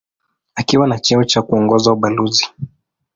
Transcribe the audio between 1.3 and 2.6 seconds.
kuongoza ubalozi.